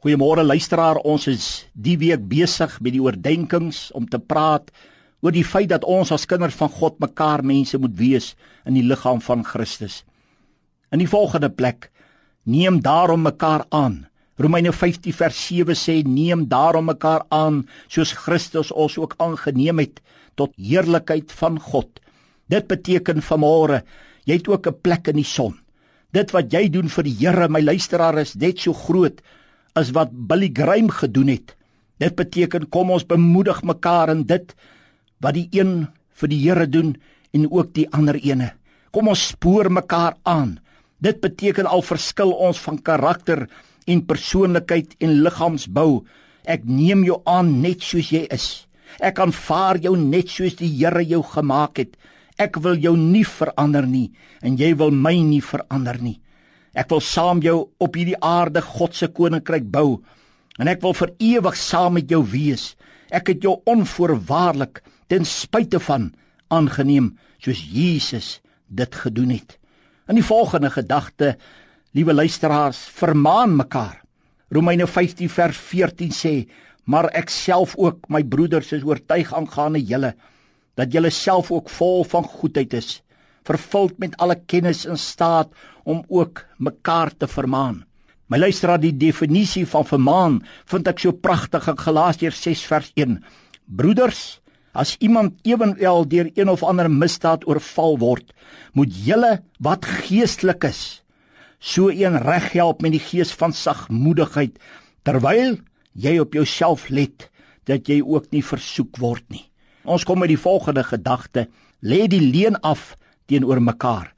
Goeiemôre 0.00 0.40
luisteraar, 0.40 0.96
ons 1.04 1.26
is 1.28 1.46
die 1.76 1.98
week 2.00 2.22
besig 2.24 2.72
met 2.80 2.94
die 2.94 3.02
oordeenkings 3.04 3.90
om 3.92 4.06
te 4.08 4.16
praat 4.16 4.70
oor 5.20 5.34
die 5.34 5.44
feit 5.44 5.68
dat 5.74 5.82
ons 5.84 6.08
as 6.16 6.22
kinders 6.24 6.54
van 6.56 6.70
God 6.72 6.94
mekaar 7.04 7.42
mense 7.44 7.76
moet 7.76 7.92
wees 7.98 8.30
in 8.64 8.78
die 8.78 8.84
liggaam 8.86 9.18
van 9.20 9.42
Christus. 9.44 9.98
In 10.88 11.02
die 11.04 11.10
volgende 11.10 11.50
plek: 11.52 11.90
Neem 12.48 12.78
daarom 12.80 13.26
mekaar 13.28 13.66
aan. 13.68 14.06
Romeine 14.40 14.72
15 14.72 15.12
vers 15.18 15.42
7 15.50 15.76
sê: 15.76 15.98
Neem 16.00 16.46
daarom 16.48 16.88
mekaar 16.88 17.26
aan 17.28 17.66
soos 17.92 18.14
Christus 18.22 18.70
ons 18.72 18.96
ook 18.96 19.18
aangeneem 19.20 19.82
het 19.84 20.00
tot 20.32 20.56
heerlikheid 20.56 21.28
van 21.42 21.58
God. 21.60 22.00
Dit 22.48 22.72
beteken 22.72 23.20
vanmôre, 23.20 23.82
jy 24.24 24.40
het 24.40 24.48
ook 24.48 24.66
'n 24.66 24.80
plek 24.80 25.12
in 25.12 25.20
die 25.20 25.28
son. 25.28 25.60
Dit 26.10 26.32
wat 26.32 26.48
jy 26.52 26.70
doen 26.70 26.88
vir 26.88 27.04
die 27.04 27.16
Here, 27.20 27.48
my 27.48 27.60
luisteraar, 27.60 28.18
is 28.18 28.34
net 28.34 28.58
so 28.58 28.72
groot 28.72 29.20
as 29.78 29.92
wat 29.96 30.12
Billy 30.12 30.50
Graham 30.52 30.90
gedoen 30.90 31.30
het. 31.34 31.54
Dit 32.00 32.16
beteken 32.16 32.68
kom 32.72 32.90
ons 32.90 33.06
bemoedig 33.06 33.62
mekaar 33.62 34.10
in 34.14 34.24
dit 34.26 34.54
wat 35.20 35.36
die 35.36 35.48
een 35.52 35.88
vir 36.16 36.32
die 36.32 36.40
Here 36.40 36.66
doen 36.66 36.94
en 37.36 37.46
ook 37.50 37.74
die 37.76 37.86
ander 37.92 38.16
ene. 38.16 38.52
Kom 38.90 39.08
ons 39.12 39.30
spoor 39.32 39.70
mekaar 39.70 40.16
aan. 40.22 40.58
Dit 40.98 41.20
beteken 41.20 41.68
al 41.68 41.84
verskil 41.84 42.32
ons 42.32 42.58
van 42.60 42.80
karakter 42.82 43.46
en 43.86 44.06
persoonlikheid 44.06 44.96
en 45.00 45.20
liggaamsbou. 45.24 46.02
Ek 46.44 46.64
neem 46.64 47.04
jou 47.04 47.20
aan 47.28 47.60
net 47.62 47.84
soos 47.84 48.10
jy 48.12 48.26
is. 48.32 48.66
Ek 48.98 49.20
aanvaar 49.22 49.78
jou 49.84 49.94
net 49.96 50.32
soos 50.32 50.56
die 50.58 50.70
Here 50.72 51.04
jou 51.04 51.22
gemaak 51.22 51.78
het. 51.78 51.94
Ek 52.40 52.56
wil 52.64 52.80
jou 52.80 52.96
nie 52.96 53.24
verander 53.24 53.86
nie 53.86 54.10
en 54.40 54.56
jy 54.56 54.72
wil 54.74 54.90
my 54.90 55.14
nie 55.20 55.42
verander 55.44 56.00
nie. 56.00 56.18
Ek 56.72 56.90
wil 56.92 57.02
saam 57.02 57.40
jou 57.42 57.70
op 57.82 57.96
hierdie 57.98 58.18
aarde 58.22 58.62
God 58.62 58.94
se 58.94 59.08
koninkryk 59.10 59.66
bou 59.72 60.00
en 60.60 60.68
ek 60.70 60.82
wil 60.84 60.94
vir 60.94 61.14
ewig 61.24 61.56
saam 61.56 61.96
met 61.96 62.10
jou 62.10 62.20
wees. 62.30 62.74
Ek 63.10 63.32
het 63.32 63.42
jou 63.42 63.56
onvoorwaardelik 63.70 64.82
ten 65.10 65.24
spyte 65.26 65.80
van 65.82 66.10
aangeneem 66.52 67.14
soos 67.42 67.62
Jesus 67.64 68.38
dit 68.68 68.94
gedoen 69.02 69.32
het. 69.34 69.56
In 70.10 70.18
die 70.18 70.26
volgende 70.26 70.70
gedagte, 70.70 71.36
liewe 71.96 72.14
luisteraars, 72.14 72.78
vermaan 72.94 73.56
mekaar. 73.56 74.02
Romeine 74.50 74.86
15 74.86 75.30
vers 75.30 75.56
14 75.56 76.10
sê: 76.10 76.48
"Maar 76.84 77.10
ek 77.14 77.30
self 77.30 77.76
ook, 77.76 78.08
my 78.08 78.22
broeders, 78.22 78.72
is 78.72 78.82
oortuig 78.82 79.32
aangaande 79.34 79.82
julle 79.82 80.14
dat 80.74 80.92
julle 80.92 81.10
self 81.10 81.50
ook 81.50 81.70
vol 81.70 82.04
van 82.04 82.24
goedheid 82.24 82.74
is." 82.74 83.02
Vervuld 83.50 83.98
met 83.98 84.16
alle 84.22 84.38
kennis 84.38 84.86
in 84.86 84.98
staat 84.98 85.52
om 85.84 86.04
ook 86.08 86.44
mekaar 86.58 87.12
te 87.16 87.28
vermaan. 87.28 87.84
My 88.30 88.38
luisteraar, 88.38 88.78
die 88.78 88.94
definisie 88.94 89.66
van 89.66 89.86
vermaan 89.88 90.36
vind 90.70 90.86
ek 90.86 91.02
so 91.02 91.16
pragtig 91.16 91.66
in 91.70 91.78
Galasiërs 91.80 92.42
6 92.46 92.62
vers 92.70 92.92
1. 92.94 93.16
Broeders, 93.66 94.38
as 94.70 94.94
iemand 95.02 95.40
ewenwel 95.42 96.06
deur 96.06 96.30
een 96.36 96.52
of 96.52 96.62
ander 96.62 96.86
misdaad 96.90 97.42
oorval 97.50 97.98
word, 97.98 98.30
moet 98.78 98.94
julle 99.06 99.40
wat 99.58 99.88
geestelik 100.06 100.68
is, 100.68 101.02
so 101.58 101.90
een 101.90 102.20
reghelp 102.22 102.84
met 102.86 102.94
die 102.94 103.02
gees 103.02 103.34
van 103.36 103.52
sagmoedigheid 103.52 104.56
terwyl 105.04 105.58
jy 105.92 106.14
op 106.22 106.38
jouself 106.38 106.86
let 106.88 107.26
dat 107.68 107.90
jy 107.90 107.98
ook 108.00 108.30
nie 108.30 108.44
versoek 108.46 109.02
word 109.02 109.26
nie. 109.28 109.44
Ons 109.84 110.06
kom 110.06 110.22
met 110.22 110.30
die 110.30 110.40
volgende 110.40 110.84
gedagte: 110.86 111.48
lê 111.82 112.06
die 112.08 112.22
leuen 112.22 112.56
af 112.62 112.94
teenoor 113.30 113.62
mekaar. 113.62 114.10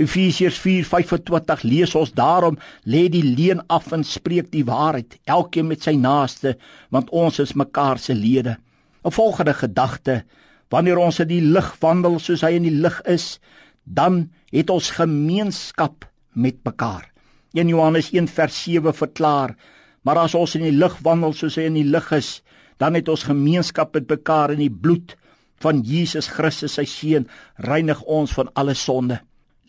Efesiërs 0.00 0.58
4:25 0.62 1.64
lees 1.66 1.94
ons 1.98 2.12
daarom 2.16 2.56
lê 2.84 3.08
die 3.12 3.24
leuen 3.24 3.60
af 3.68 3.90
en 3.92 4.04
spreek 4.04 4.50
die 4.54 4.64
waarheid 4.64 5.18
elkeen 5.24 5.68
met 5.68 5.82
sy 5.82 5.96
naaste 5.98 6.56
want 6.94 7.10
ons 7.10 7.40
is 7.42 7.52
mekaar 7.58 7.98
se 7.98 8.14
lede. 8.14 8.56
'n 9.04 9.10
Volgende 9.10 9.54
gedagte 9.54 10.24
wanneer 10.70 10.98
ons 10.98 11.18
in 11.20 11.28
die 11.28 11.42
lig 11.42 11.76
wandel 11.80 12.18
soos 12.18 12.42
hy 12.46 12.54
in 12.54 12.62
die 12.62 12.80
lig 12.84 13.00
is, 13.02 13.40
dan 13.84 14.30
het 14.52 14.70
ons 14.70 14.90
gemeenskap 14.90 16.06
met 16.32 16.56
mekaar. 16.64 17.10
1 17.52 17.68
Johannes 17.68 18.12
1:7 18.12 18.92
verklaar: 18.94 19.56
Maar 20.02 20.18
as 20.18 20.34
ons 20.34 20.54
in 20.54 20.62
die 20.62 20.78
lig 20.78 20.98
wandel 21.02 21.32
soos 21.32 21.56
hy 21.56 21.62
in 21.62 21.74
die 21.74 21.84
lig 21.84 22.12
is, 22.12 22.42
dan 22.78 22.94
het 22.94 23.08
ons 23.08 23.26
gemeenskap 23.28 23.94
met 23.94 24.08
mekaar 24.08 24.50
in 24.50 24.58
die 24.58 24.70
bloed 24.72 25.16
van 25.60 25.82
Jesus 25.84 26.30
Christus 26.32 26.78
sy 26.78 26.86
seun 26.88 27.26
reinig 27.60 28.00
ons 28.08 28.32
van 28.36 28.50
alle 28.58 28.74
sonde. 28.74 29.20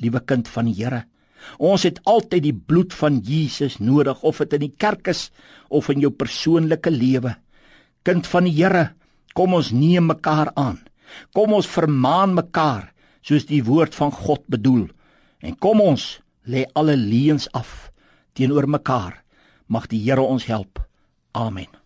Liewe 0.02 0.24
kind 0.26 0.48
van 0.50 0.70
die 0.70 0.78
Here, 0.80 1.04
ons 1.58 1.84
het 1.86 2.00
altyd 2.10 2.46
die 2.46 2.56
bloed 2.56 2.94
van 2.94 3.20
Jesus 3.26 3.80
nodig 3.80 4.24
of 4.24 4.40
dit 4.42 4.56
in 4.58 4.66
die 4.66 4.76
kerk 4.78 5.12
is 5.12 5.30
of 5.70 5.90
in 5.94 6.02
jou 6.02 6.12
persoonlike 6.14 6.90
lewe. 6.94 7.36
Kind 8.08 8.28
van 8.30 8.48
die 8.50 8.56
Here, 8.56 8.92
kom 9.38 9.54
ons 9.58 9.72
neem 9.76 10.10
mekaar 10.10 10.54
aan. 10.56 10.80
Kom 11.36 11.54
ons 11.54 11.70
vermaan 11.70 12.34
mekaar 12.38 12.92
soos 13.22 13.46
die 13.50 13.62
woord 13.68 13.96
van 13.96 14.14
God 14.16 14.48
bedoel. 14.50 14.88
En 15.42 15.58
kom 15.58 15.82
ons 15.84 16.22
lê 16.48 16.66
alle 16.74 16.96
leuns 16.98 17.50
af 17.54 17.92
teenoor 18.34 18.70
mekaar. 18.70 19.22
Mag 19.68 19.88
die 19.92 20.02
Here 20.02 20.24
ons 20.24 20.48
help. 20.50 20.82
Amen. 21.32 21.81